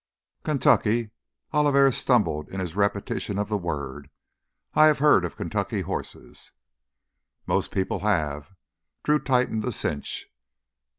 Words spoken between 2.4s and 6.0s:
in his repetition of the word. "I have heard of Kentucky